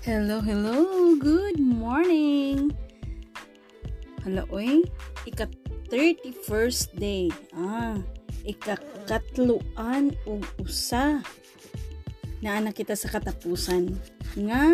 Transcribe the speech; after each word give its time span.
Hello, 0.00 0.40
hello. 0.40 1.12
Good 1.20 1.60
morning. 1.60 2.72
Hala, 4.24 4.48
oy. 4.48 4.80
Ika 5.28 5.44
31st 5.92 6.96
day. 6.96 7.28
Ah, 7.52 8.00
ikakatluan 8.48 10.16
og 10.24 10.40
usa. 10.56 11.20
Naana 12.40 12.72
kita 12.72 12.96
sa 12.96 13.12
katapusan 13.12 13.92
nga 14.40 14.72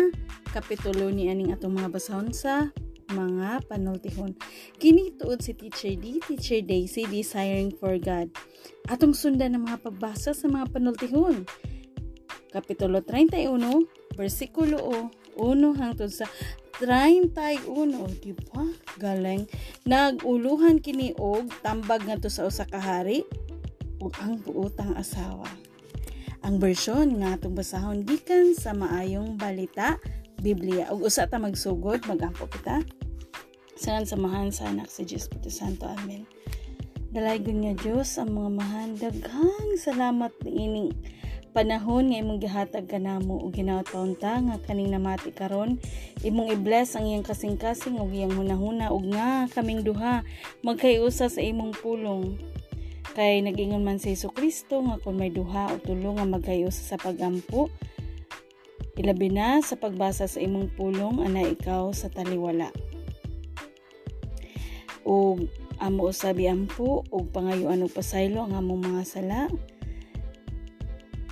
kapitulo 0.55 1.11
ni 1.11 1.27
aning 1.27 1.51
atong 1.51 1.75
mga 1.75 1.91
basahon 1.91 2.31
sa 2.31 2.71
mga 3.11 3.67
panultihon. 3.67 4.31
Kini 4.79 5.11
tuod 5.19 5.43
si 5.43 5.51
Teacher 5.51 5.99
D, 5.99 6.23
Teacher 6.23 6.63
Daisy, 6.63 7.03
Desiring 7.03 7.75
for 7.75 7.99
God. 7.99 8.31
Atong 8.87 9.11
sundan 9.11 9.59
ng 9.59 9.67
mga 9.67 9.91
pagbasa 9.91 10.31
sa 10.31 10.47
mga 10.47 10.71
panultihon. 10.71 11.43
Kapitulo 12.55 13.03
31, 13.03 14.06
versikulo 14.17 15.13
1 15.37 15.77
hangtod 15.77 16.09
sa 16.09 16.25
31, 16.81 17.69
di 18.21 18.33
ba? 18.33 18.65
Galing. 18.97 19.45
Naguluhan 19.85 20.81
kini 20.81 21.13
og 21.17 21.49
tambag 21.61 22.05
ngadto 22.05 22.29
sa 22.29 22.49
usa 22.49 22.65
ka 22.65 22.81
hari 22.81 23.21
ug 24.01 24.13
ang 24.21 24.41
buotang 24.41 24.93
asawa. 24.93 25.45
Ang 26.45 26.61
bersyon 26.61 27.17
nga 27.21 27.33
atong 27.33 27.57
basahon 27.57 28.05
gikan 28.05 28.53
sa 28.53 28.77
maayong 28.77 29.41
balita 29.41 29.97
Biblia 30.37 30.93
ug 30.93 31.09
usa 31.09 31.25
ta 31.25 31.41
magsugod 31.41 32.05
magampo 32.05 32.45
kita. 32.45 32.85
Sangan 33.77 34.05
samahan 34.05 34.49
sa 34.53 34.69
anak 34.69 34.89
si 34.89 35.05
Jesus 35.05 35.29
Puto 35.29 35.49
Santo. 35.49 35.85
Amen. 35.85 36.25
Dalaygon 37.13 37.65
nga 37.65 37.73
Diyos 37.77 38.21
ang 38.21 38.37
mga 38.37 38.51
mahan 38.53 38.89
daghang 39.01 39.69
salamat 39.81 40.33
ni 40.45 40.51
ining 40.65 40.89
panahon 41.57 42.13
nga 42.13 42.21
imong 42.21 42.37
gihatag 42.37 42.85
kanamo 42.85 43.41
ug 43.41 43.49
ginawtaon 43.49 44.13
ta 44.13 44.37
nga 44.37 44.61
kaning 44.61 44.93
namati 44.93 45.33
karon 45.33 45.81
imong 46.21 46.53
i-bless 46.53 46.93
ang 46.93 47.09
iyang 47.09 47.25
kasing-kasing 47.25 47.97
ug 47.97 48.13
iyang 48.13 48.37
hunahuna 48.37 48.93
ug 48.93 49.09
nga 49.09 49.49
kaming 49.49 49.81
duha. 49.81 50.21
Magkayusa 50.61 51.33
sa 51.33 51.41
imong 51.41 51.73
pulong. 51.81 52.37
Kay 53.17 53.41
nagingon 53.41 53.81
man 53.81 53.97
sa 53.97 54.13
Hesus 54.13 54.37
Kristo 54.37 54.85
nga 54.85 55.01
kung 55.01 55.17
may 55.17 55.33
duha 55.33 55.73
o 55.73 55.81
tulo 55.81 56.13
nga 56.13 56.29
magkayusa 56.29 56.93
sa 56.93 57.01
pagampo 57.01 57.73
ilabi 58.93 59.33
na 59.33 59.57
sa 59.65 59.81
pagbasa 59.81 60.29
sa 60.29 60.37
imong 60.37 60.77
pulong 60.77 61.25
ana 61.25 61.41
ikaw 61.41 61.89
sa 61.89 62.13
taliwala. 62.13 62.69
Ug 65.09 65.49
amo 65.81 66.05
usabi 66.05 66.45
ampo 66.45 67.01
ug 67.09 67.33
pangayuan 67.33 67.81
og 67.81 67.89
pasaylo 67.89 68.45
ang 68.45 68.53
among 68.53 68.93
mga 68.93 69.01
sala 69.09 69.49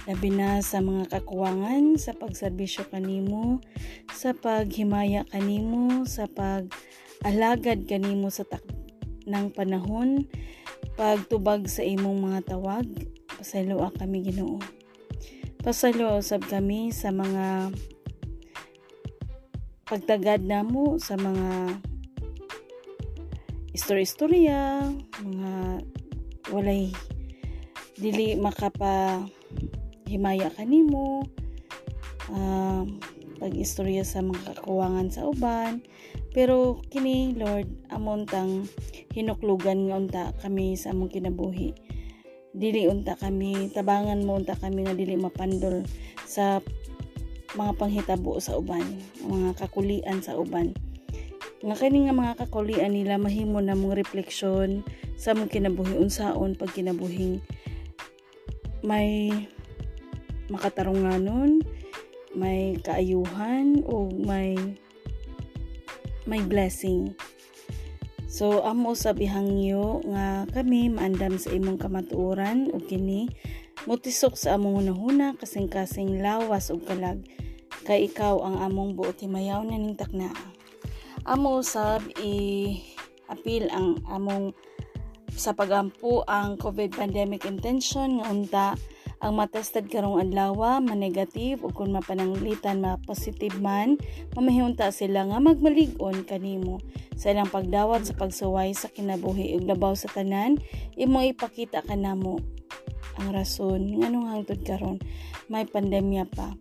labi 0.06 0.30
na 0.30 0.62
sa 0.62 0.82
mga 0.82 1.10
kakuwangan 1.10 1.98
sa 1.98 2.14
pagserbisyo 2.14 2.86
kanimo 2.94 3.62
sa 4.14 4.38
paghimaya 4.38 5.26
kanimo 5.34 6.06
sa 6.06 6.30
pag 6.30 6.70
alagad 7.26 7.90
kanimo 7.90 8.30
sa 8.30 8.46
tak 8.46 8.62
ng 9.26 9.50
panahon. 9.54 10.30
Pagtubag 10.96 11.68
sa 11.68 11.82
imong 11.84 12.22
mga 12.22 12.56
tawag 12.56 12.86
pasaylo 13.36 13.82
kami 13.98 14.24
Ginoo. 14.24 14.62
Pasaylo 15.66 16.22
usab 16.22 16.46
kami 16.46 16.94
sa 16.94 17.10
mga 17.10 17.74
pagtagad 19.86 20.46
namo 20.46 21.02
sa 21.02 21.18
mga 21.18 21.78
istorya-istorya 23.76 24.88
mga 25.22 25.54
walay 26.50 26.90
dili 28.00 28.34
makapa 28.40 29.26
himaya 30.06 30.54
kanimo 30.54 31.26
um, 32.30 32.98
pag-istorya 33.38 34.08
sa 34.08 34.24
mga 34.24 34.56
kakuwangan 34.56 35.12
sa 35.12 35.28
uban. 35.28 35.84
Pero 36.32 36.84
kini 36.92 37.36
Lord 37.36 37.68
amon 37.92 38.28
tang 38.28 38.68
hinuklugan 39.12 39.88
nga 39.88 39.96
unta 40.00 40.24
kami 40.40 40.76
sa 40.80 40.92
among 40.96 41.12
kinabuhi. 41.12 41.76
Dili 42.56 42.88
unta 42.88 43.20
kami 43.20 43.72
tabangan 43.72 44.24
mo 44.24 44.40
unta 44.40 44.56
kami 44.56 44.88
nga 44.88 44.96
dili 44.96 45.20
mapandol 45.20 45.84
sa 46.24 46.64
mga 47.56 47.72
panghitabo 47.80 48.40
sa 48.44 48.60
uban 48.60 48.84
mga 49.24 49.56
kakulian 49.60 50.20
sa 50.24 50.36
uban. 50.36 50.76
Nga 51.64 51.76
kini 51.80 52.08
nga 52.08 52.16
mga 52.16 52.34
kakulian 52.46 52.92
nila 52.92 53.16
mahimo 53.16 53.64
na 53.64 53.76
mong 53.76 53.96
refleksyon 53.96 54.84
sa 55.16 55.32
among 55.32 55.52
kinabuhi 55.52 55.96
unsaon 55.96 56.60
pag 56.60 56.76
kinabuhing 56.76 57.40
may 58.84 59.32
makatarunganon, 60.52 61.64
may 62.36 62.76
kaayuhan 62.84 63.82
o 63.88 64.12
may 64.12 64.58
may 66.26 66.42
blessing. 66.44 67.16
So 68.26 68.68
amo 68.68 68.92
sa 69.00 69.16
bihangyo 69.16 70.04
nga 70.12 70.44
kami 70.52 70.92
maandam 70.92 71.40
sa 71.40 71.56
imong 71.56 71.80
kamatuoran 71.80 72.68
ug 72.76 72.84
kini 72.84 73.32
mutisok 73.88 74.36
sa 74.36 74.60
among 74.60 74.84
hunahuna 74.84 75.40
kasing-kasing 75.40 76.20
lawas 76.20 76.68
ug 76.68 76.84
kalag 76.84 77.24
kay 77.88 78.12
ikaw 78.12 78.44
ang 78.44 78.60
among 78.60 79.00
buot 79.00 79.16
himayaw 79.16 79.64
na 79.64 79.80
ning 79.80 79.96
takna. 79.96 80.34
Amo 81.24 81.64
sab 81.64 82.04
i 82.20 82.76
apil 83.32 83.72
ang 83.72 84.04
among 84.12 84.52
sa 85.32 85.56
pagampo 85.56 86.28
ang 86.28 86.60
COVID 86.60 86.92
pandemic 86.92 87.48
intention 87.48 88.20
nga 88.20 88.28
unta 88.28 88.68
ang 89.24 89.40
matested 89.40 89.88
karong 89.88 90.20
adlaw 90.20 90.80
ma-negative 90.84 91.64
ug 91.64 91.72
kung 91.72 91.96
mapananglitan 91.96 92.84
ma-positive 92.84 93.60
man 93.64 93.96
mamahiyunta 94.36 94.92
sila 94.92 95.28
nga 95.28 95.40
magmalig-on 95.40 96.28
kanimo. 96.28 96.84
Sa 97.16 97.32
ilang 97.32 97.48
pagdawat 97.48 98.08
sa 98.08 98.14
pagsuway 98.16 98.76
sa 98.76 98.92
kinabuhi 98.92 99.56
ug 99.56 99.64
labaw 99.64 99.96
sa 99.96 100.12
tanan 100.12 100.60
imo 101.00 101.24
ipakita 101.24 101.86
kanamo 101.88 102.44
ang 103.16 103.32
rason 103.32 103.80
nganong 103.80 104.28
hangtod 104.28 104.60
karon? 104.68 104.98
May 105.48 105.64
pandemya 105.64 106.28
pa. 106.28 106.52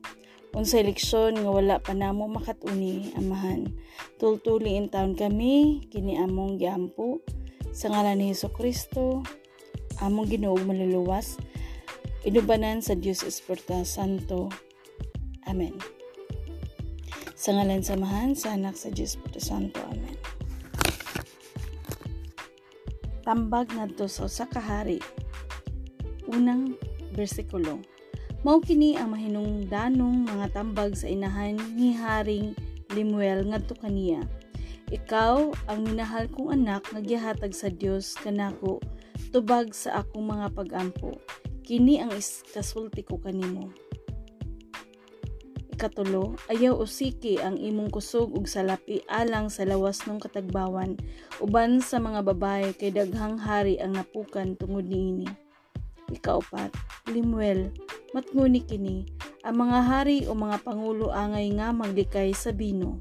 Unsa 0.54 0.78
eleksyon 0.78 1.34
nga 1.42 1.50
wala 1.50 1.82
pa 1.82 1.98
namo 1.98 2.30
makatuni 2.30 3.10
amahan. 3.18 3.66
Tultuli 4.22 4.78
in 4.78 4.86
taon 4.86 5.18
kami 5.18 5.82
kini 5.90 6.14
among 6.14 6.62
giampo. 6.62 7.18
Sa 7.74 7.90
ngalan 7.90 8.22
ni 8.22 8.30
Hesus 8.30 8.54
Kristo 8.54 9.26
among 9.98 10.30
Ginoo 10.30 10.54
maluluwas 10.62 11.42
Inubanan 12.24 12.80
sa 12.80 12.96
Diyos 12.96 13.20
Espirita 13.20 13.84
Santo. 13.84 14.48
Amen. 15.44 15.76
Sa 17.36 17.52
ngalan 17.52 17.84
samahan 17.84 18.32
sa 18.32 18.56
anak 18.56 18.80
sa 18.80 18.88
Diyos 18.88 19.20
Espirita 19.20 19.44
Santo. 19.44 19.84
Amen. 19.84 20.16
Tambag 23.28 23.76
ngadto 23.76 24.08
sa 24.08 24.24
usa 24.24 24.48
ka 24.48 24.56
hari. 24.56 25.04
Unang 26.24 26.80
bersikulo. 27.12 27.84
Mao 28.40 28.56
kini 28.64 28.96
ang 28.96 29.12
mahinungdanong 29.12 30.24
mga 30.24 30.56
tambag 30.56 30.96
sa 30.96 31.04
inahan 31.04 31.60
ni 31.76 31.92
Haring 31.92 32.56
Limuel 32.96 33.52
ngadto 33.52 33.76
kaniya. 33.76 34.24
Ikaw 34.88 35.68
ang 35.68 35.80
minahal 35.84 36.32
kong 36.32 36.56
anak 36.56 36.88
nga 36.88 37.04
gihatag 37.04 37.52
sa 37.52 37.68
Dios 37.68 38.16
kanako 38.16 38.80
tubag 39.28 39.76
sa 39.76 40.00
akong 40.00 40.24
mga 40.24 40.56
pagampo 40.56 41.20
Kini 41.64 41.96
ang 41.96 42.12
kasulti 42.52 43.00
ko 43.00 43.16
kanimo. 43.16 43.72
Ikatulo, 45.72 46.36
ayaw 46.52 46.76
usiki 46.76 47.40
ang 47.40 47.56
imong 47.56 47.88
kusog 47.88 48.36
ug 48.36 48.44
salapi 48.44 49.00
alang 49.08 49.48
sa 49.48 49.64
lawas 49.64 50.04
ng 50.04 50.20
katagbawan 50.20 51.00
uban 51.40 51.80
sa 51.80 51.96
mga 51.96 52.20
babae 52.20 52.76
kay 52.76 52.92
daghang 52.92 53.40
hari 53.40 53.80
ang 53.80 53.96
napukan 53.96 54.52
tungod 54.60 54.84
niini. 54.92 55.24
Ikaupat, 56.12 56.68
Limuel, 57.08 57.72
matnguni 58.12 58.60
kini 58.60 59.08
ang 59.40 59.64
mga 59.64 59.78
hari 59.88 60.18
o 60.28 60.36
mga 60.36 60.60
pangulo 60.68 61.16
angay 61.16 61.48
nga 61.56 61.72
maglikay 61.72 62.36
sa 62.36 62.52
bino. 62.52 63.00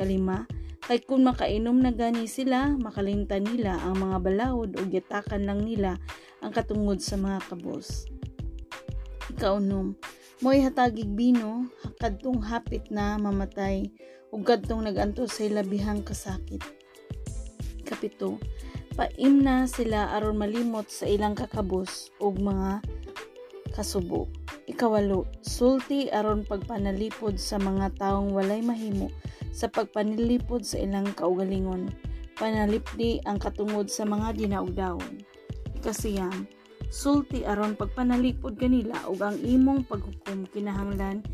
Kalima, 0.00 0.48
kay 0.88 1.04
kung 1.04 1.28
makainom 1.28 1.76
na 1.76 1.92
gani 1.92 2.24
sila, 2.24 2.72
makalimtan 2.80 3.44
nila 3.44 3.76
ang 3.84 4.00
mga 4.00 4.16
balahod 4.24 4.70
o 4.80 4.88
gitakan 4.88 5.44
lang 5.44 5.68
nila 5.68 6.00
ang 6.40 6.52
katungod 6.56 7.04
sa 7.04 7.20
mga 7.20 7.44
kabos. 7.52 8.08
Ikaunom, 9.28 9.92
mo'y 10.40 10.64
hatagig 10.64 11.12
bino, 11.12 11.68
kadtong 12.00 12.40
hapit 12.40 12.88
na 12.88 13.20
mamatay, 13.20 13.92
ug 14.32 14.40
kadtong 14.42 14.88
naganto 14.88 15.28
sa 15.28 15.44
labihang 15.46 16.00
kasakit. 16.00 16.64
Kapito, 17.84 18.40
paim 18.96 19.44
na 19.44 19.68
sila 19.68 20.16
aron 20.16 20.40
malimot 20.40 20.88
sa 20.88 21.04
ilang 21.04 21.36
kakabos 21.36 22.08
ug 22.18 22.40
mga 22.40 22.80
kasubo. 23.76 24.32
Ikawalo, 24.64 25.28
sulti 25.44 26.08
aron 26.08 26.46
pagpanalipod 26.48 27.36
sa 27.36 27.60
mga 27.60 27.92
taong 28.00 28.32
walay 28.32 28.64
mahimo 28.64 29.12
sa 29.50 29.66
pagpanilipod 29.66 30.62
sa 30.62 30.78
ilang 30.80 31.10
kaugalingon. 31.12 31.90
Panalipdi 32.38 33.20
ang 33.28 33.36
katungod 33.36 33.92
sa 33.92 34.08
mga 34.08 34.32
dinaugdawon 34.38 35.19
kasiyang 35.80 36.46
sulti 36.92 37.42
aron 37.44 37.74
pagpanalipod 37.74 38.56
kanila 38.60 38.96
ug 39.08 39.20
ang 39.24 39.36
imong 39.40 39.86
paghukom 39.88 40.46
kinahanglan 40.52 41.24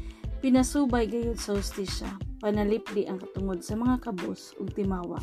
pinasubay 0.41 1.09
gayud 1.09 1.39
sa 1.39 1.57
hustisya 1.57 2.11
panalipdi 2.41 3.09
ang 3.09 3.19
katungod 3.21 3.65
sa 3.65 3.75
mga 3.75 3.97
kabus 4.05 4.53
ug 4.61 4.69
timawa. 4.73 5.21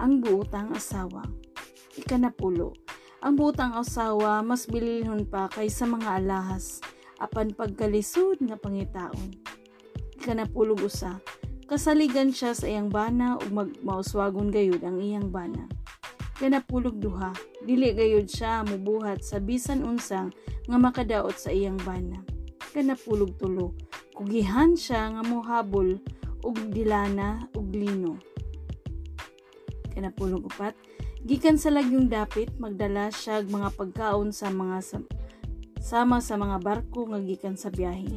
Ang 0.00 0.24
buutang 0.24 0.72
asawa. 0.72 1.24
Ikanapulo. 1.96 2.72
Ang 3.20 3.36
buutang 3.36 3.76
asawa 3.76 4.40
mas 4.40 4.64
bililhon 4.64 5.28
pa 5.28 5.50
kaysa 5.52 5.84
mga 5.84 6.24
alahas 6.24 6.80
apan 7.20 7.52
pagkalisod 7.52 8.40
nga 8.40 8.56
pangitaon. 8.56 9.36
Ikanapulog 10.16 10.80
usa. 10.80 11.20
Kasaligan 11.68 12.32
siya 12.32 12.56
sa 12.56 12.66
iyang 12.66 12.88
bana 12.88 13.36
ug 13.36 13.52
magmauswagon 13.52 14.48
gayud 14.48 14.80
ang 14.80 14.98
iyang 15.04 15.28
bana. 15.28 15.68
Kanapulog 16.40 16.96
duha. 16.96 17.36
Dili 17.68 17.92
gayud 17.92 18.24
siya 18.24 18.64
mubuhat 18.64 19.20
sa 19.20 19.36
bisan 19.44 19.84
unsang 19.84 20.32
nga 20.64 20.78
makadaot 20.80 21.36
sa 21.36 21.52
iyang 21.52 21.76
bana. 21.84 22.24
Kanapulog 22.72 23.36
tulo 23.36 23.76
kugihan 24.16 24.72
siya 24.72 25.12
nga 25.12 25.22
mohabol 25.24 26.00
og 26.40 26.56
dilana 26.72 27.44
ug 27.52 27.68
lino. 27.76 28.16
Kanapulog 29.92 30.48
upat, 30.48 30.72
gikan 31.28 31.60
sa 31.60 31.68
lagyong 31.68 32.08
dapit 32.08 32.48
magdala 32.56 33.12
siya 33.12 33.44
mga 33.44 33.76
pagkaon 33.76 34.32
sa 34.32 34.48
mga 34.48 34.80
sa, 34.80 34.96
sama 35.76 36.24
sa 36.24 36.40
mga 36.40 36.56
barko 36.64 37.04
nga 37.12 37.20
gikan 37.20 37.60
sa 37.60 37.68
biyahe. 37.68 38.16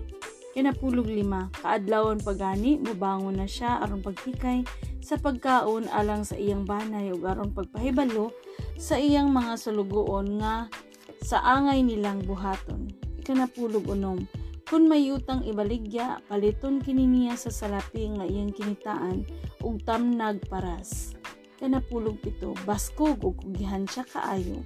Kinapulog 0.55 1.11
lima, 1.11 1.51
kaadlawon 1.59 2.23
pagani, 2.23 2.79
mubangon 2.79 3.35
na 3.35 3.51
siya 3.51 3.83
aron 3.83 3.99
pagtikay 3.99 4.63
sa 5.03 5.19
pagkaon 5.19 5.91
alang 5.91 6.23
sa 6.23 6.39
iyang 6.39 6.63
banay 6.63 7.11
ug 7.11 7.27
aron 7.27 7.51
pagpahibalo 7.51 8.31
sa 8.79 8.95
iyang 8.95 9.35
mga 9.35 9.59
sulugoon 9.59 10.39
nga 10.39 10.71
sa 11.19 11.43
angay 11.43 11.83
nilang 11.83 12.23
buhaton. 12.23 12.87
Ikanapulog 13.19 13.83
unom, 13.91 14.23
kung 14.63 14.87
may 14.87 15.11
utang 15.11 15.43
ibaligya, 15.43 16.23
paliton 16.31 16.79
kini 16.79 17.03
niya 17.03 17.35
sa 17.35 17.51
salapi 17.51 18.15
nga 18.15 18.23
iyang 18.23 18.55
kinitaan 18.55 19.27
ug 19.59 19.83
tamnag 19.83 20.39
paras. 20.47 21.11
Kanapulog 21.59 22.23
pito, 22.23 22.55
baskog 22.63 23.19
ug 23.27 23.35
kugihan 23.43 23.83
siya 23.83 24.07
kaayo. 24.07 24.63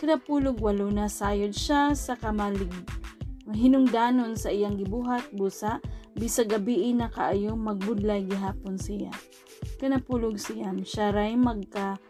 Kanapulog 0.00 0.56
walo 0.60 0.88
na 0.88 1.08
sayod 1.08 1.52
siya 1.52 1.92
sa 1.92 2.16
kamalig 2.16 2.72
hinungdanon 3.52 4.34
sa 4.34 4.50
iyang 4.50 4.74
gibuhat 4.74 5.30
busa 5.30 5.78
bisag 6.16 6.50
na 6.96 7.06
kaayo 7.12 7.54
magbudlay 7.54 8.24
gihapon 8.24 8.80
siya. 8.80 9.12
Kanapulog 9.76 10.40
siyam, 10.40 10.80
siya 10.80 11.12
ray 11.12 11.36
magka 11.36 12.00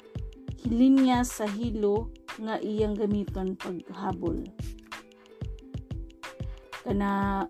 hilinya 0.62 1.26
sa 1.26 1.50
hilo 1.50 2.14
nga 2.38 2.62
iyang 2.62 2.94
gamiton 2.94 3.58
paghabol. 3.58 4.46
Kana 6.86 7.42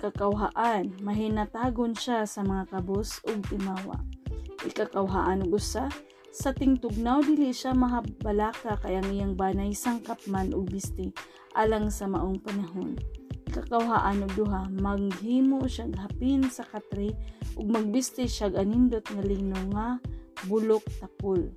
kakawhaan 0.00 0.96
mahinatagon 1.04 1.92
siya 1.92 2.24
sa 2.24 2.40
mga 2.40 2.72
kabus 2.72 3.20
ug 3.28 3.44
timawa. 3.44 4.00
Ikakawhaan 4.64 5.44
ug 5.44 5.60
usa. 5.60 5.92
Sa 6.34 6.50
tingtugnaw 6.50 7.22
dili 7.22 7.52
siya 7.52 7.76
mahabalaka 7.76 8.80
kay 8.80 8.98
ang 8.98 9.12
iyang 9.12 9.36
banay 9.36 9.70
sangkap 9.76 10.18
man 10.26 10.50
ug 10.50 10.66
bisti 10.66 11.12
alang 11.54 11.92
sa 11.92 12.10
maong 12.10 12.42
panahon 12.42 12.98
kakawhaan 13.54 14.26
ug 14.26 14.32
duha 14.34 14.66
maghimo 14.82 15.62
siya 15.70 15.86
hapin 16.02 16.50
sa 16.50 16.66
katri 16.66 17.14
ug 17.54 17.70
magbisti 17.70 18.26
siya 18.26 18.50
anindot 18.58 19.06
nga 19.06 19.22
lino 19.22 19.58
nga 19.70 20.02
bulok 20.50 20.82
tapul 20.98 21.54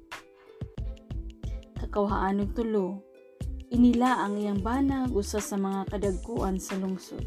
kakawhaan 1.81 2.45
ug 2.45 2.53
tulo 2.53 3.07
Inila 3.67 4.23
ang 4.23 4.39
iyang 4.39 4.63
banag 4.63 5.11
usa 5.11 5.43
sa 5.43 5.59
mga 5.59 5.91
kadagkuan 5.91 6.55
sa 6.55 6.79
lungsod. 6.79 7.19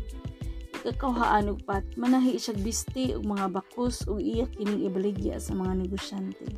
Ikakawhaan 0.72 1.52
og 1.52 1.60
pat, 1.68 1.84
manahi 2.00 2.40
siya 2.40 2.56
bisti 2.56 3.12
og 3.12 3.28
mga 3.28 3.52
bakos 3.52 4.08
ug 4.08 4.16
iya 4.16 4.48
kining 4.48 4.88
ibaligya 4.88 5.36
sa 5.36 5.52
mga 5.52 5.84
negosyante. 5.84 6.48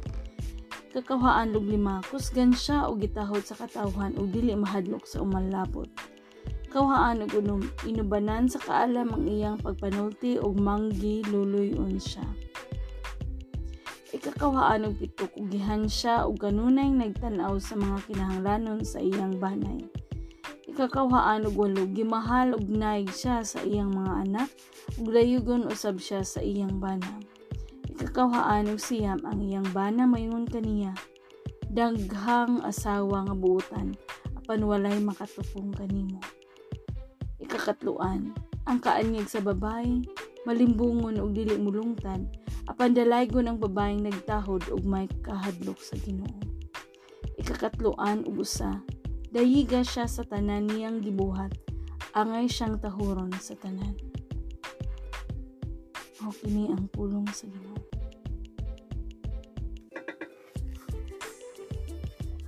Kakawhaan 0.95 1.59
og 1.59 1.67
lima, 1.67 1.99
kusgan 2.07 2.55
siya 2.55 2.87
og 2.87 3.03
gitahod 3.03 3.43
sa 3.43 3.59
katawhan 3.59 4.15
ug 4.23 4.31
dili 4.31 4.55
mahadlok 4.55 5.03
sa 5.03 5.19
umalabot. 5.19 5.91
Kawhaan 6.73 7.29
og 7.29 7.37
unom, 7.37 7.61
inubanan 7.85 8.49
sa 8.49 8.57
kaalam 8.57 9.13
ang 9.13 9.29
iyang 9.29 9.61
pagpanulti 9.61 10.41
ug 10.41 10.57
manggi 10.57 11.21
luluyon 11.29 12.01
siya 12.01 12.25
ikakawhaan 14.23 14.87
og 14.87 15.01
pito 15.01 15.25
kugihan 15.33 15.89
siya 15.89 16.29
og 16.29 16.37
kanunay 16.37 16.93
nagtan-aw 16.93 17.57
sa 17.57 17.75
mga 17.75 17.99
kinahanglanon 18.07 18.85
sa 18.85 19.01
iyang 19.01 19.41
banay. 19.41 19.83
Ikakawhaan 20.69 21.49
og 21.49 21.57
walo 21.57 21.89
gimahal 21.91 22.53
og 22.53 22.69
naig 22.69 23.09
siya 23.11 23.41
sa 23.43 23.65
iyang 23.65 23.91
mga 23.91 24.13
anak 24.29 24.49
ug 25.01 25.09
layugon 25.11 25.67
usab 25.67 25.97
siya 25.99 26.21
sa 26.23 26.45
iyang 26.45 26.77
bana. 26.77 27.19
Ikakawhaan 27.89 28.71
og 28.71 28.79
siyam 28.79 29.19
ang 29.25 29.41
iyang 29.41 29.67
bana 29.73 30.05
mayon 30.05 30.45
kaniya. 30.45 30.93
Daghang 31.73 32.61
asawa 32.69 33.25
nga 33.25 33.35
buutan 33.35 33.97
apan 34.37 34.61
walay 34.69 35.01
makatupong 35.01 35.73
kanimo. 35.73 36.21
Ikakatluan 37.53 38.33
ang 38.65 38.81
kaanyag 38.81 39.29
sa 39.29 39.45
babae 39.45 40.01
malimbungon 40.49 41.21
og 41.21 41.37
dili 41.37 41.61
mulungtan 41.61 42.25
apan 42.65 42.97
dalaygon 42.97 43.45
ang 43.45 43.61
babaeng 43.61 44.09
nagtahod 44.09 44.65
ug 44.73 44.81
may 44.89 45.05
kahadlok 45.21 45.77
sa 45.77 46.01
Ginoo. 46.01 46.33
Ikakatloan 47.37 48.25
ug 48.25 48.41
usa, 48.41 48.81
dayiga 49.29 49.85
siya 49.85 50.09
sa 50.09 50.25
tanan 50.25 50.65
niyang 50.65 51.05
gibuhat, 51.05 51.53
angay 52.17 52.49
siyang 52.49 52.81
tahuron 52.81 53.37
sa 53.37 53.53
tanan. 53.61 54.01
O 56.25 56.33
kini 56.33 56.73
ang 56.73 56.89
pulong 56.89 57.29
sa 57.37 57.45
Ginoo. 57.53 57.77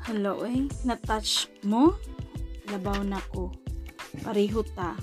Hello 0.09 0.49
eh, 0.49 0.65
na-touch 0.89 1.53
mo? 1.69 1.93
Labaw 2.73 3.05
na 3.05 3.21
ko. 3.29 3.53
Pareho 4.25 4.65
ta. 4.73 4.97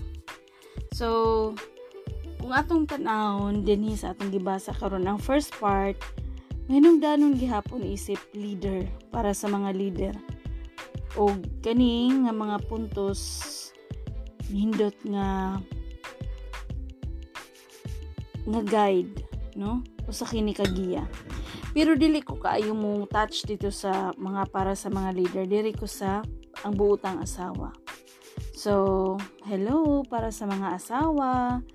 So, 0.98 1.54
kung 2.42 2.58
atong 2.58 2.90
tanawon 2.90 3.62
dinhi 3.62 3.94
sa 3.94 4.18
atong 4.18 4.34
gibasa 4.34 4.74
karon 4.74 5.06
ang 5.06 5.22
first 5.22 5.54
part 5.62 5.94
danon 6.72 7.38
gihapon 7.38 7.86
isip 7.86 8.18
leader 8.34 8.88
para 9.14 9.30
sa 9.36 9.46
mga 9.46 9.70
leader. 9.78 10.16
O 11.20 11.30
kani 11.62 12.26
nga 12.26 12.34
mga 12.34 12.58
puntos 12.66 13.22
hindot 14.50 14.96
nga 15.06 15.60
nga 18.48 18.62
guide 18.66 19.22
no? 19.54 19.86
Usa 20.10 20.26
kini 20.26 20.56
kagiya 20.56 21.06
pero 21.72 21.96
dili 21.96 22.20
ko 22.20 22.36
kaayo 22.36 22.76
mo 22.76 23.08
touch 23.08 23.48
dito 23.48 23.72
sa 23.72 24.12
mga 24.20 24.52
para 24.52 24.76
sa 24.76 24.92
mga 24.92 25.16
leader. 25.16 25.44
Diri 25.48 25.72
ko 25.72 25.88
sa 25.88 26.20
ang 26.68 26.74
buutang 26.76 27.24
asawa 27.24 27.81
so 28.62 29.18
hello 29.50 30.06
para 30.06 30.30
sa 30.30 30.46
mga 30.46 30.78
asawa 30.78 31.66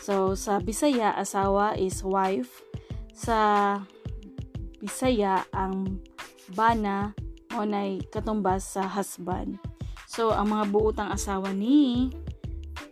So, 0.00 0.32
sa 0.32 0.64
Bisaya, 0.64 1.12
asawa 1.12 1.76
is 1.76 2.00
wife. 2.00 2.64
Sa 3.12 3.76
Bisaya, 4.80 5.44
ang 5.52 6.00
bana 6.56 7.12
o 7.52 7.68
nay 7.68 8.00
katumbas 8.08 8.64
sa 8.80 8.88
husband. 8.88 9.60
So, 10.08 10.32
ang 10.32 10.56
mga 10.56 10.72
buutang 10.72 11.12
asawa 11.12 11.52
ni 11.52 12.08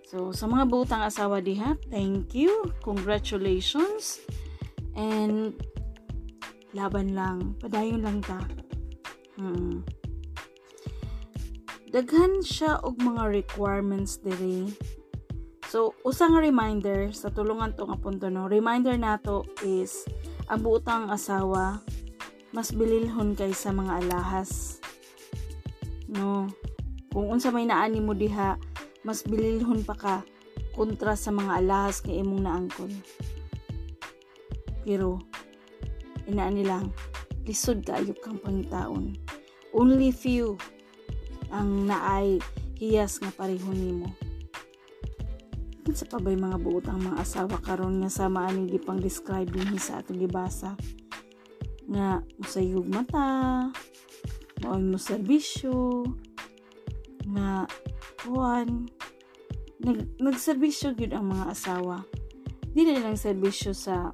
So, 0.09 0.33
sa 0.33 0.49
mga 0.49 0.69
buutang 0.73 1.05
asawa 1.05 1.45
diha, 1.45 1.77
thank 1.93 2.33
you. 2.33 2.73
Congratulations. 2.81 4.25
And 4.97 5.53
laban 6.73 7.13
lang. 7.13 7.57
Padayon 7.61 8.05
lang 8.05 8.25
ta. 8.25 8.41
Hmm. 9.37 9.85
Daghan 11.99 12.47
siya 12.47 12.79
og 12.87 13.03
mga 13.03 13.27
requirements 13.27 14.23
diri 14.23 14.71
So, 15.67 15.99
usang 16.07 16.39
reminder 16.39 17.11
sa 17.11 17.27
tulungan 17.27 17.75
to 17.75 17.91
nga 17.91 17.99
punto 17.99 18.31
no. 18.31 18.47
Reminder 18.47 18.95
nato 18.95 19.43
is 19.67 20.07
ang 20.47 20.63
buutang 20.63 21.11
asawa 21.11 21.83
mas 22.55 22.71
bililhon 22.71 23.35
kay 23.35 23.51
sa 23.51 23.75
mga 23.75 23.99
alahas. 23.99 24.79
No. 26.07 26.47
Kung 27.11 27.35
unsa 27.35 27.51
may 27.51 27.67
naani 27.67 27.99
mo 27.99 28.15
diha, 28.15 28.55
mas 29.03 29.27
bililhon 29.27 29.83
pa 29.83 29.99
ka 29.99 30.17
kontra 30.79 31.19
sa 31.19 31.35
mga 31.35 31.67
alahas 31.67 31.99
kay 31.99 32.23
imong 32.23 32.47
naangkon. 32.47 32.95
Pero 34.87 35.19
inaan 36.31 36.63
nilang 36.63 36.95
lisod 37.43 37.83
kaayo 37.83 38.15
kang 38.23 38.39
pangitaon. 38.39 39.19
Only 39.75 40.15
few 40.15 40.63
ang 41.49 41.89
naay 41.89 42.39
hiyas 42.79 43.19
nga 43.19 43.33
pareho 43.33 43.73
nimo. 43.73 44.13
Sa 45.89 46.05
pabay 46.05 46.37
mga 46.37 46.61
buotang 46.61 47.01
mga 47.01 47.25
asawa 47.25 47.57
karon 47.65 48.05
nga 48.05 48.13
sama 48.13 48.45
ani 48.45 48.69
gipang 48.69 49.01
describe 49.01 49.49
dinhi 49.49 49.81
sa 49.81 50.05
atong 50.05 50.21
gibasa? 50.21 50.77
Nga 51.89 52.23
musayog 52.37 52.85
mata 52.85 53.27
maoy 54.61 54.85
mo 54.85 55.01
serbisyo 55.01 56.05
nga 57.33 57.65
kuan 58.21 58.91
nag 59.81 60.19
nagserbisyo 60.21 60.93
gyud 60.93 61.17
ang 61.17 61.33
mga 61.33 61.57
asawa. 61.57 62.05
Dili 62.77 62.99
lang 63.01 63.17
serbisyo 63.17 63.73
sa 63.73 64.13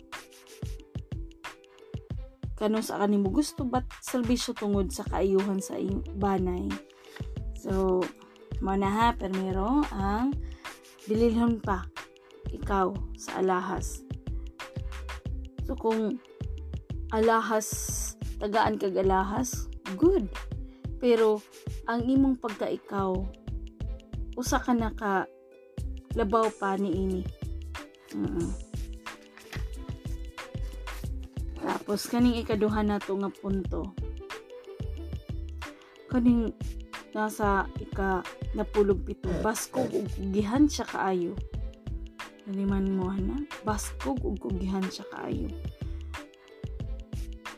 kano 2.55 2.79
sa 2.87 3.03
kanimo 3.03 3.35
gusto 3.35 3.67
but 3.67 3.83
serbisyo 3.99 4.55
tungod 4.55 4.95
sa 4.95 5.03
kaayuhan 5.11 5.59
sa 5.59 5.75
banay 6.15 6.71
so 7.65 8.05
mo 8.61 8.77
na 8.77 8.93
ha 8.93 9.07
permero 9.17 9.81
ang 9.89 10.37
bililhon 11.09 11.65
pa. 11.65 11.89
Ikaw 12.53 12.93
sa 13.17 13.41
alahas. 13.41 14.05
So 15.65 15.73
kung 15.73 16.21
alahas 17.09 17.69
tagaan 18.37 18.77
kag 18.77 19.01
alahas 19.01 19.65
good. 19.97 20.29
Pero 21.01 21.41
ang 21.89 22.05
imong 22.05 22.37
pagka-ikaw 22.37 23.17
usa 24.37 24.61
ka 24.61 24.77
na 24.77 24.93
ka 24.93 25.25
labaw 26.13 26.53
pa 26.53 26.77
ni 26.77 26.93
ini. 26.93 27.23
Uh-uh. 28.15 28.53
tapos 31.65 32.07
kaning 32.07 32.39
ikaduha 32.41 32.81
na 32.87 32.97
to 33.03 33.19
nga 33.19 33.29
punto. 33.29 33.93
Kaning 36.09 36.55
nasa 37.15 37.71
ika 37.79 38.27
napulog 38.59 39.07
pito. 39.07 39.31
Baskog 39.41 39.89
ug 39.95 40.07
gihan 40.35 40.67
siya 40.67 40.85
kaayo. 40.85 41.39
Naliman 42.45 42.91
mo 42.93 43.09
na 43.15 43.39
baskog 43.63 44.21
ug 44.21 44.43
gihan 44.59 44.85
siya 44.91 45.07
kaayo. 45.15 45.49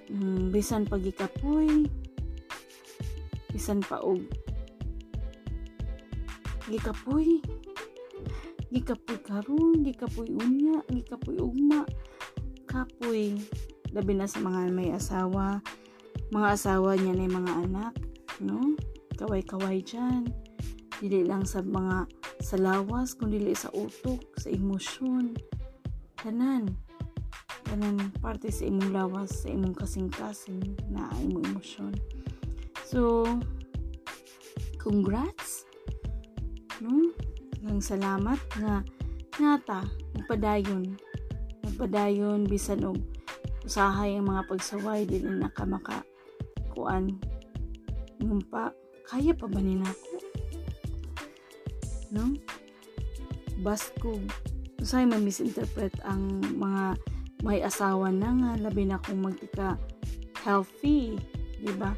Mm, 0.07 0.55
bisan 0.55 0.87
pagikapoy 0.87 1.91
bisan 3.57 3.81
pa 3.81 3.97
og 4.05 4.21
gikapoy. 6.69 7.41
Gikapoy 8.69 9.19
karon 9.25 9.81
gikapoy 9.81 10.29
unya 10.29 10.85
gikapoy 10.93 11.41
ugma. 11.41 11.89
Kapoy 12.69 13.41
labi 13.97 14.13
na 14.13 14.29
sa 14.29 14.45
mga 14.45 14.69
may 14.69 14.93
asawa. 14.93 15.65
Mga 16.29 16.49
asawa 16.53 17.01
niya 17.01 17.17
na 17.17 17.33
mga 17.33 17.53
anak 17.65 17.95
no 18.45 18.77
kaway-kaway 19.17 19.81
dyan. 19.81 20.29
Dili 21.01 21.25
lang 21.25 21.49
sa 21.49 21.65
mga 21.65 22.09
sa 22.41 22.57
lawas 22.61 23.17
kundi 23.17 23.41
sa 23.57 23.73
utok 23.73 24.37
sa 24.37 24.53
emosyon. 24.53 25.37
Tanan. 26.21 26.69
Tanan 27.67 28.13
parte 28.23 28.53
sa 28.53 28.69
imong 28.69 28.95
lawas 28.95 29.43
sa 29.43 29.51
imong 29.51 29.75
kasing-kasing 29.75 30.77
na 30.93 31.09
imong 31.25 31.45
emosyon. 31.57 31.93
So 32.87 33.27
congrats 34.79 35.67
no? 36.81 37.11
Ang 37.67 37.83
salamat 37.83 38.39
nga 38.61 38.85
nata 39.43 39.83
nagpadayon. 40.15 40.97
Nagpadayon 41.67 42.47
bisan 42.47 42.87
og 42.87 43.01
usahay 43.67 44.15
ang 44.15 44.31
mga 44.31 44.47
pagsaway 44.47 45.03
dili 45.03 45.27
na 45.27 45.51
ka 45.51 45.67
kuan 46.71 47.19
yung 48.23 48.39
pa 48.47 48.71
kaya 49.07 49.33
pa 49.33 49.47
ba 49.47 49.63
ni 49.63 49.79
nako 49.79 50.17
no? 52.11 52.35
Basko 53.63 54.21
usay 54.83 55.09
man 55.09 55.25
misinterpret 55.25 55.95
ang 56.05 56.39
mga 56.55 56.95
may 57.43 57.61
asawa 57.65 58.13
na 58.13 58.31
nga 58.33 58.51
labi 58.61 58.87
na 58.87 59.01
kung 59.03 59.25
magtika 59.25 59.77
healthy 60.45 61.17
di 61.59 61.73
ba? 61.75 61.97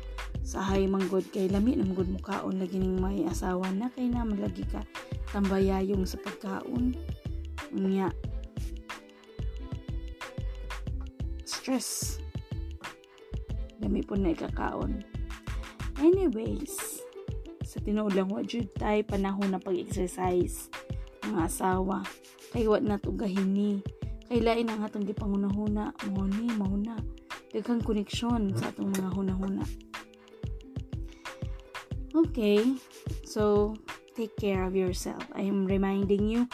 Sahay 0.48 0.88
manggod 0.88 1.28
kay 1.28 1.50
lami 1.52 1.76
nang 1.76 1.92
gud 1.92 2.08
mukaon 2.08 2.56
lagi 2.56 2.80
ning 2.80 2.96
may 2.96 3.20
asawa 3.28 3.68
na 3.74 3.92
kay 3.92 4.08
na 4.08 4.24
malagi 4.24 4.64
ka 4.64 4.80
tambayayong 5.28 6.08
sa 6.08 6.16
pagkaon. 6.24 6.96
Unya. 7.76 8.08
Stress. 11.44 12.16
Dami 13.76 14.00
po 14.00 14.16
na 14.16 14.32
ikakaon. 14.32 15.04
Anyways 16.00 16.67
tinuod 17.88 18.12
lang 18.12 18.28
wa 18.28 18.44
jud 18.44 18.68
tay 18.76 19.00
panahon 19.00 19.48
na 19.48 19.56
pag-exercise. 19.56 20.68
Mga 21.24 21.40
asawa 21.48 22.04
kay 22.52 22.68
wa 22.68 22.76
na 22.84 23.00
to 23.00 23.16
gahini 23.16 23.80
kay 24.28 24.44
lain 24.44 24.68
ang 24.68 24.84
atong 24.84 25.08
gipangunahuna 25.08 25.96
mo 26.12 26.28
ni 26.28 26.52
mauna 26.52 27.00
daghang 27.48 27.80
koneksyon 27.80 28.52
sa 28.52 28.68
atong 28.68 28.92
mga 28.92 29.08
hunahuna. 29.16 29.64
Okay, 32.12 32.76
so 33.24 33.72
take 34.12 34.36
care 34.36 34.68
of 34.68 34.76
yourself. 34.76 35.24
I 35.32 35.48
am 35.48 35.64
reminding 35.64 36.28
you, 36.28 36.44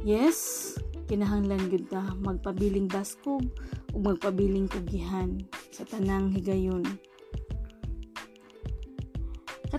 yes, 0.00 0.72
kinahanglan 1.12 1.68
gud 1.68 1.92
ta. 1.92 2.16
Magpabiling 2.24 2.88
baskog 2.88 3.44
o 3.92 4.00
magpabiling 4.00 4.72
kugihan 4.72 5.44
sa 5.68 5.84
tanang 5.84 6.32
higayon. 6.32 6.88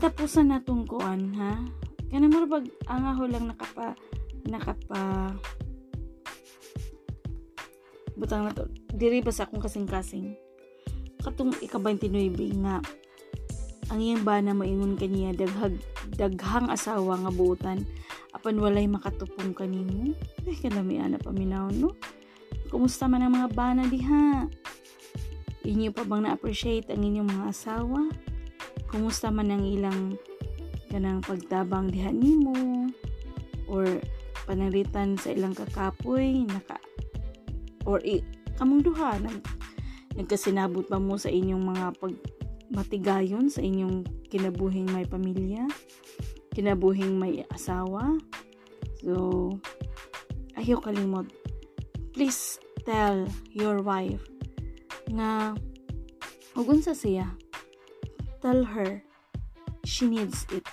Katapusan 0.03 0.51
natong 0.51 0.83
kuan 0.83 1.31
ha. 1.39 1.63
Kana 2.11 2.27
mo 2.27 2.43
pag 2.43 2.67
ang 2.91 3.07
ako 3.07 3.23
lang 3.23 3.47
nakapa 3.47 3.95
nakapa 4.43 5.31
butang 8.19 8.43
na 8.43 8.51
to 8.51 8.67
diri 8.91 9.23
ba 9.23 9.31
sa 9.31 9.47
akong 9.47 9.63
kasing-kasing. 9.63 10.35
Katong 11.23 11.55
ika-29 11.55 12.35
nga 12.67 12.83
ang 13.87 13.99
iyang 14.03 14.27
bana 14.27 14.51
moingon 14.51 14.99
kaniya 14.99 15.31
daghag 15.39 15.79
daghang 16.19 16.67
asawa 16.67 17.23
nga 17.23 17.31
buutan 17.31 17.87
apan 18.35 18.59
walay 18.59 18.83
makatupong 18.91 19.55
kanimo. 19.55 20.11
Ay 20.43 20.59
kalami 20.59 20.99
ana 20.99 21.15
paminaw 21.15 21.71
no? 21.71 21.95
Kumusta 22.67 23.07
man 23.07 23.23
ang 23.23 23.39
mga 23.39 23.55
bana 23.55 23.87
diha? 23.87 24.51
Inyo 25.63 25.95
pa 25.95 26.03
bang 26.03 26.27
na-appreciate 26.27 26.91
ang 26.91 27.07
inyong 27.07 27.39
mga 27.39 27.45
asawa 27.55 28.03
kumusta 28.93 29.33
man 29.33 29.49
ang 29.49 29.65
ilang 29.65 30.13
kanang 30.93 31.25
pagtabang 31.25 31.89
diha 31.89 32.13
nimo 32.13 32.85
or 33.65 33.97
panalitan 34.45 35.17
sa 35.17 35.33
ilang 35.33 35.57
kakapoy 35.57 36.45
naka 36.45 36.77
or 37.89 37.97
i, 38.05 38.21
kamong 38.61 38.85
duha 38.85 39.17
nag 39.17 39.41
nagkasinabot 40.13 40.85
pa 40.85 41.01
mo 41.01 41.17
sa 41.17 41.33
inyong 41.33 41.63
mga 41.73 41.85
pag 41.97 42.13
matigayon 42.73 43.49
sa 43.49 43.61
inyong 43.61 44.01
kinabuhing 44.33 44.89
may 44.89 45.05
pamilya, 45.05 45.69
kinabuhing 46.57 47.21
may 47.21 47.45
asawa. 47.53 48.17
So, 49.05 49.53
ayaw 50.57 50.81
kalimot. 50.81 51.29
Please 52.17 52.57
tell 52.81 53.29
your 53.53 53.85
wife 53.85 54.25
nga 55.09 55.53
hugon 56.57 56.81
sa 56.81 56.97
siya. 56.97 57.29
Tell 58.43 58.67
her 58.75 58.99
she 59.87 60.11
needs 60.11 60.43
it. 60.51 60.67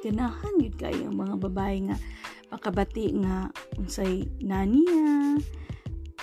Ganahan 0.00 0.56
yun 0.56 0.72
kayo 0.72 1.12
ang 1.12 1.20
mga 1.20 1.36
babae 1.36 1.92
nga. 1.92 2.00
Makabati 2.48 3.12
nga 3.20 3.52
unsay 3.76 4.24
naniya 4.40 5.36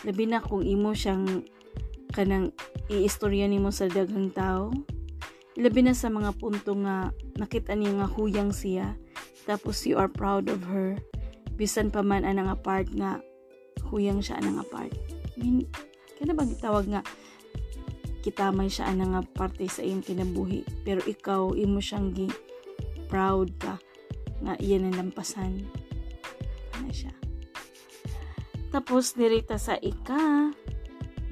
labi 0.01 0.25
na 0.25 0.41
kung 0.41 0.65
imo 0.65 0.97
siyang 0.97 1.45
kanang 2.11 2.49
iistorya 2.89 3.45
nimo 3.45 3.69
sa 3.69 3.85
daghang 3.85 4.33
tao. 4.33 4.73
Labi 5.53 5.85
na 5.85 5.93
sa 5.93 6.09
mga 6.09 6.33
punto 6.41 6.73
nga 6.81 7.13
nakita 7.37 7.77
niya 7.77 7.93
nga 8.01 8.09
huyang 8.09 8.49
siya. 8.49 8.97
Tapos 9.45 9.85
you 9.85 10.01
are 10.01 10.09
proud 10.09 10.49
of 10.49 10.65
her. 10.65 10.97
Bisan 11.53 11.93
pa 11.93 12.01
man 12.01 12.25
anang 12.25 12.49
apart 12.49 12.89
nga 12.89 13.21
huyang 13.85 14.17
siya 14.17 14.41
anang 14.41 14.65
apart. 14.65 14.97
I 15.37 15.45
mean 15.45 15.69
kana 16.17 16.33
bang 16.33 16.57
tawag 16.57 16.89
nga 16.89 17.05
kitamay 18.23 18.71
siya 18.71 18.87
anang 18.87 19.19
parte 19.35 19.67
sa 19.67 19.83
iyong 19.83 20.01
kinabuhi 20.01 20.63
pero 20.87 21.03
ikaw 21.03 21.51
imo 21.53 21.83
siyang 21.83 22.15
gi 22.15 22.31
proud 23.11 23.51
ka 23.59 23.75
nga 24.39 24.55
iyan 24.63 24.87
ang 24.87 24.95
lampasan 24.95 25.67
ano 26.79 26.89
siya 26.89 27.11
tapos 28.71 29.13
dirita 29.13 29.59
sa 29.59 29.75
ika 29.77 30.49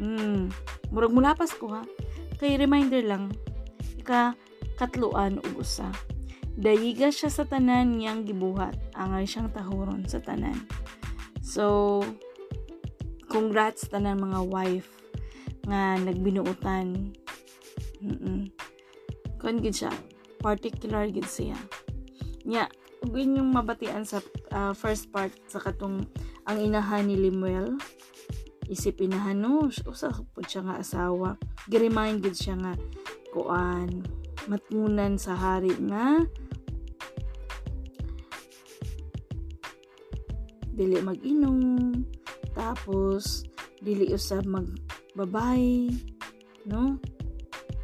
Hmm. 0.02 0.50
Murag 0.90 1.14
mulapas 1.14 1.54
ko 1.54 1.70
ha. 1.78 1.86
Kay 2.42 2.58
reminder 2.58 3.06
lang, 3.06 3.30
ika 4.02 4.34
katluan 4.82 5.38
ug 5.38 5.62
usa. 5.62 5.94
Dayiga 6.58 7.14
siya 7.14 7.30
sa 7.30 7.46
tanan 7.46 8.02
niyang 8.02 8.26
gibuhat. 8.26 8.74
Angay 8.98 9.30
siyang 9.30 9.54
tahuron 9.54 10.10
sa 10.10 10.18
tanan. 10.18 10.58
So, 11.46 12.02
congrats 13.30 13.86
tanan 13.94 14.26
mga 14.26 14.42
wife 14.50 15.01
nga 15.68 15.98
nagbinuutan. 16.00 17.14
Mm-mm. 18.02 18.50
Kun 19.38 19.62
gid 19.62 19.78
siya. 19.78 19.94
Particular 20.42 21.10
gid 21.10 21.30
siya. 21.30 21.58
Nya, 22.46 22.66
ug 23.02 23.18
yung 23.18 23.50
mabatian 23.50 24.06
sa 24.06 24.22
uh, 24.54 24.74
first 24.78 25.10
part 25.10 25.34
sa 25.50 25.58
katong 25.58 26.06
ang 26.46 26.58
inahan 26.62 27.10
ni 27.10 27.18
Limuel 27.18 27.78
isipin 28.72 29.12
na 29.12 29.20
hano 29.20 29.68
usa 29.68 30.14
pud 30.32 30.48
siya 30.48 30.64
nga 30.64 30.80
asawa 30.80 31.36
gi-remind 31.68 32.24
gid 32.24 32.38
siya 32.38 32.56
nga 32.56 32.74
kuan 33.36 34.06
matngunan 34.48 35.20
sa 35.20 35.36
hari 35.36 35.76
nga 35.92 36.24
dili 40.72 41.04
mag-inom 41.04 41.92
tapos 42.56 43.44
dili 43.84 44.14
usab 44.14 44.48
magbabay 45.16 45.92
no? 46.66 46.96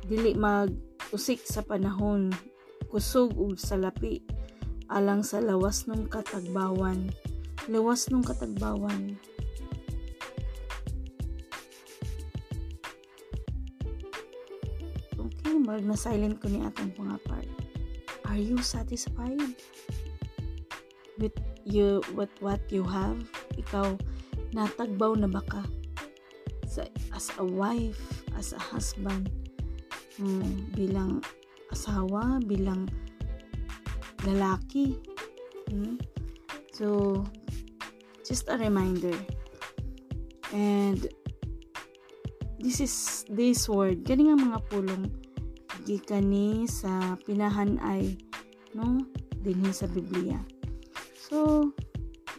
Dili 0.07 0.31
mag 0.35 0.71
usik 1.11 1.43
sa 1.43 1.59
panahon. 1.63 2.31
Kusog 2.87 3.35
ug 3.35 3.59
salapi 3.59 4.23
alang 4.87 5.19
sa 5.19 5.43
lawas 5.43 5.83
ng 5.91 6.07
katagbawan. 6.07 7.11
Lawas 7.67 8.07
ng 8.07 8.23
katagbawan. 8.23 9.19
Okay 15.19 15.55
mag 15.59 15.83
na 15.83 15.99
silent 15.99 16.39
ko 16.39 16.47
ni 16.47 16.63
atong 16.63 16.95
mga 16.95 17.19
part. 17.27 17.49
Are 18.31 18.39
you 18.39 18.63
satisfied 18.63 19.43
with 21.19 21.35
you 21.67 21.99
with 22.15 22.31
what 22.39 22.63
you 22.71 22.87
have? 22.87 23.19
Ikaw 23.59 23.99
natagbaw 24.55 25.19
na 25.19 25.27
baka 25.27 25.67
sa, 25.67 25.86
as 27.13 27.33
a 27.41 27.45
wife 27.45 27.99
as 28.37 28.53
a 28.53 28.61
husband 28.61 29.29
hmm, 30.21 30.69
bilang 30.77 31.19
asawa 31.73 32.37
bilang 32.45 32.85
lalaki 34.25 34.97
hmm? 35.69 35.97
so 36.71 37.21
just 38.27 38.51
a 38.51 38.57
reminder. 38.59 39.15
And 40.51 41.07
this 42.59 42.83
is 42.83 43.23
this 43.31 43.71
word 43.71 44.03
gani 44.03 44.27
nga 44.27 44.35
mga 44.35 44.59
pulong 44.67 45.07
gikan 45.87 46.27
ni 46.27 46.67
sa 46.67 47.15
pinahan 47.23 47.79
ay 47.79 48.19
no 48.75 48.99
dinhi 49.39 49.71
sa 49.71 49.87
Biblia. 49.87 50.43
So 51.15 51.71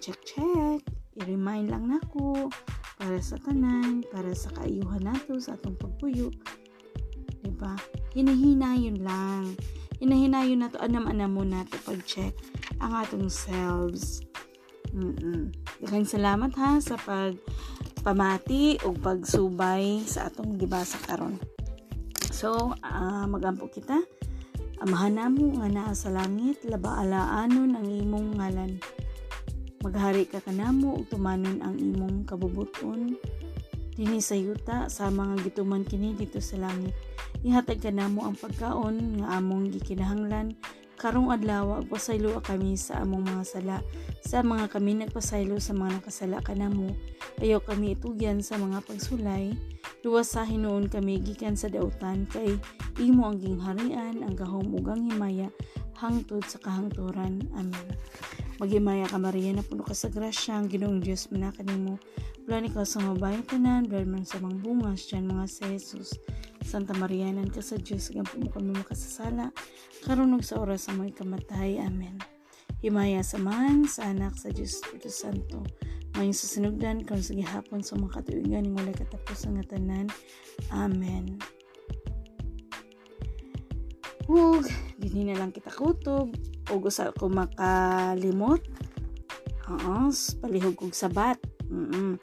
check 0.04 0.20
check. 0.28 0.84
I-remind 1.18 1.72
lang 1.72 1.88
nako 1.88 2.52
para 2.98 3.22
sa 3.22 3.38
tanan 3.38 4.02
para 4.10 4.34
sa 4.34 4.50
kaayuhan 4.58 5.06
nato 5.06 5.38
sa 5.38 5.54
atong 5.54 5.78
pagpuyo. 5.78 6.34
Diba? 7.46 7.78
Hinahinayon 8.12 8.98
lang. 9.06 9.54
Hinahinayon 10.02 10.66
nato 10.66 10.82
anam-anam 10.82 11.30
mo 11.30 11.42
nato 11.46 11.78
pag-check 11.86 12.34
ang 12.82 12.98
atong 12.98 13.30
selves. 13.30 14.26
Mm 14.90 15.54
Daghang 15.78 16.10
salamat 16.10 16.50
ha 16.58 16.82
sa 16.82 16.98
pag 16.98 17.38
pamati 18.02 18.82
o 18.82 18.90
pagsubay 18.90 20.02
sa 20.02 20.26
atong 20.26 20.58
gibasa 20.58 20.98
karon. 21.06 21.38
So, 22.34 22.74
uh, 22.82 23.26
magampo 23.30 23.70
kita. 23.70 24.02
Amahan 24.78 25.18
namo 25.18 25.58
nga 25.58 25.70
naa 25.70 25.92
sa 25.94 26.10
langit, 26.10 26.62
labaalaanon 26.66 27.78
ang 27.78 27.86
imong 27.86 28.38
ngalan. 28.38 28.78
Maghari 29.84 30.26
ka 30.26 30.42
kanamo 30.42 30.98
ug 30.98 31.06
tumanon 31.06 31.62
ang 31.62 31.78
imong 31.78 32.26
kabubuton 32.26 33.14
dinhi 33.98 34.22
sa 34.22 34.38
yuta 34.38 34.86
sa 34.86 35.10
mga 35.10 35.42
gituman 35.46 35.82
kini 35.82 36.14
dito 36.14 36.38
sa 36.38 36.58
langit. 36.58 36.94
Ihatag 37.42 37.82
kanamo 37.82 38.26
ang 38.26 38.38
pagkaon 38.38 39.22
nga 39.22 39.38
among 39.38 39.74
gikinahanglan 39.74 40.58
karong 40.98 41.30
adlaw 41.30 41.82
pasaylo 41.86 42.42
kami 42.42 42.74
sa 42.74 43.02
among 43.06 43.22
mga 43.22 43.44
sala 43.46 43.78
sa 44.18 44.42
mga 44.42 44.66
kami 44.66 44.98
nagpasaylo 44.98 45.62
sa 45.62 45.70
mga 45.70 46.02
nakasala 46.02 46.42
kanamo 46.42 46.90
ayaw 47.38 47.62
kami 47.62 47.94
itugyan 47.94 48.42
sa 48.42 48.58
mga 48.58 48.82
pagsulay 48.82 49.54
Luwas 50.06 50.30
sa 50.30 50.46
hinuon 50.46 50.86
kami 50.86 51.18
gikan 51.18 51.58
sa 51.58 51.66
dautan 51.66 52.22
kay 52.30 52.54
imo 53.02 53.26
ang 53.26 53.42
gingharian, 53.42 54.22
ang 54.22 54.38
gahom 54.38 54.70
ug 54.78 54.86
ang 54.86 55.02
himaya 55.10 55.50
hangtod 55.98 56.46
sa 56.46 56.62
kahangturan. 56.62 57.42
Amen. 57.58 57.88
Maghimaya 58.58 59.06
ka 59.06 59.18
Maria 59.22 59.54
na 59.54 59.62
puno 59.62 59.86
ka 59.86 59.94
sa 59.94 60.10
grasya, 60.10 60.58
ang 60.58 60.66
Ginoong 60.66 60.98
Dios 60.98 61.30
manaka 61.30 61.62
nimo. 61.62 62.02
Wala 62.46 62.66
ni 62.66 62.70
ka 62.74 62.82
sa 62.82 62.98
mabayan 62.98 63.46
tanan, 63.46 63.86
man 63.86 64.26
sa 64.26 64.42
mga 64.42 64.58
bungas 64.60 65.06
dyan 65.06 65.30
mga 65.30 65.46
sa 65.46 65.64
Jesus. 65.70 66.18
Santa 66.66 66.92
Maria 66.98 67.30
nan 67.30 67.48
ka 67.48 67.62
sa 67.62 67.78
Diyos, 67.78 68.10
gampo 68.10 68.36
mo 68.42 68.50
kami 68.50 68.74
makasasala, 68.74 69.54
karunog 70.02 70.42
sa 70.42 70.58
oras 70.58 70.90
sa 70.90 70.92
mga 70.92 71.22
kamatay. 71.22 71.78
Amen. 71.78 72.18
Himaya 72.82 73.22
sa 73.22 73.38
man, 73.38 73.86
sa 73.86 74.10
anak, 74.10 74.34
sa 74.34 74.50
Diyos, 74.50 74.82
Espiritu 74.82 75.10
Santo 75.10 75.62
Mayong 76.18 76.34
susunugdan 76.34 77.06
kung 77.06 77.22
sa 77.22 77.30
gihapon 77.30 77.78
sa 77.78 77.94
mga 77.94 78.18
katuigan 78.18 78.66
ng 78.66 78.74
walay 78.74 78.90
katapos 78.90 79.46
ang 79.46 79.62
tanan. 79.70 80.10
Amen. 80.74 81.38
Hug, 84.26 84.66
dinhi 84.98 85.30
na 85.30 85.38
lang 85.38 85.54
kita 85.54 85.70
kutob. 85.70 86.34
O 86.68 86.80
gusto 86.80 87.08
ko 87.16 87.32
makalimot. 87.32 88.60
Oo, 89.68 90.08
palihog 90.40 90.76
kog 90.76 90.96
sabat. 90.96 91.36
Mm-mm. 91.68 92.16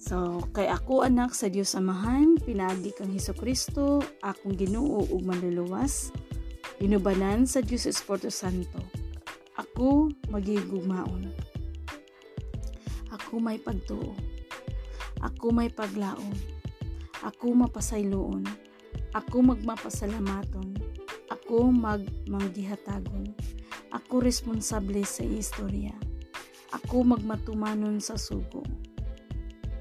So, 0.00 0.42
kay 0.56 0.66
ako 0.66 1.04
anak 1.06 1.36
sa 1.36 1.52
Dios 1.52 1.76
Amahan, 1.76 2.34
pinagi 2.40 2.90
kang 2.96 3.12
Hesus 3.12 3.36
Kristo, 3.36 4.00
akong 4.24 4.56
Ginoo 4.56 5.06
ug 5.06 5.22
manluluwas, 5.22 6.10
inubanan 6.80 7.44
sa 7.44 7.60
Dios 7.62 7.84
Espiritu 7.86 8.32
Santo. 8.32 8.80
Ako 9.60 10.08
magigugmaon. 10.32 11.30
Ako 13.12 13.38
may 13.38 13.60
pagtuo. 13.60 14.16
Ako 15.20 15.52
may 15.52 15.68
paglaom. 15.68 16.32
Ako 17.20 17.52
mapasayloon. 17.52 18.48
Ako 19.12 19.44
magmapasalamaton. 19.44 20.89
Ako 21.50 21.66
magmanggihatagon. 21.74 23.34
Ako 23.90 24.22
responsable 24.22 25.02
sa 25.02 25.26
istorya. 25.26 25.90
Ako 26.70 27.02
magmatumanon 27.02 27.98
sa 27.98 28.14
sugo. 28.14 28.62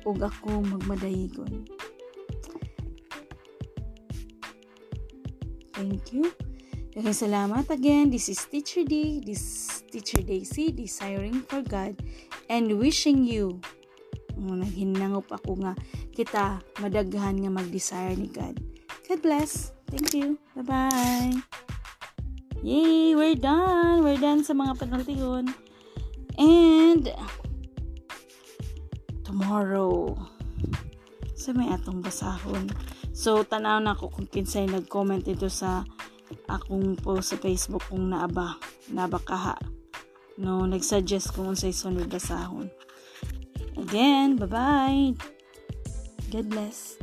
Ug 0.01 0.17
ako 0.17 0.65
magmadayigon. 0.65 1.69
Thank 5.77 6.09
you. 6.09 6.33
Okay, 6.97 7.13
salamat 7.13 7.69
again. 7.69 8.09
This 8.09 8.33
is 8.33 8.41
Teacher 8.49 8.81
D. 8.81 9.21
This 9.21 9.69
is 9.69 9.85
Teacher 9.93 10.25
Daisy, 10.25 10.73
Desiring 10.73 11.45
for 11.45 11.61
God 11.61 12.01
and 12.49 12.81
wishing 12.81 13.21
you 13.21 13.61
oh, 14.41 14.57
naghinangop 14.57 15.29
ako 15.29 15.61
nga 15.61 15.77
kita 16.17 16.65
madaghan 16.81 17.37
nga 17.37 17.53
mag-desire 17.53 18.17
ni 18.17 18.25
God. 18.25 18.57
God 19.05 19.21
bless. 19.21 19.77
Thank 19.89 20.13
you. 20.13 20.37
Bye-bye. 20.55 21.33
Yay! 22.61 23.17
We're 23.17 23.35
done! 23.35 24.05
We're 24.05 24.21
done 24.21 24.45
sa 24.45 24.53
mga 24.53 24.77
penaltihon. 24.77 25.49
And 26.39 27.09
tomorrow 29.25 30.15
sa 31.33 31.51
may 31.51 31.73
atong 31.73 32.05
basahon. 32.05 32.69
So, 33.11 33.43
tanaw 33.43 33.83
na 33.83 33.97
ako 33.97 34.13
kung 34.13 34.27
kinsay 34.29 34.69
nag-comment 34.69 35.27
ito 35.27 35.51
sa 35.51 35.83
akong 36.45 36.95
post 37.01 37.33
sa 37.33 37.37
Facebook 37.41 37.83
kung 37.89 38.13
naaba, 38.13 38.55
nabakaha 38.93 39.57
no 40.39 40.63
nagsuggest 40.63 41.35
kung 41.35 41.51
unsay 41.51 41.75
sunod 41.75 42.07
basahon 42.07 42.71
again 43.75 44.39
bye 44.39 44.47
bye 44.47 45.11
god 46.31 46.47
bless 46.47 46.95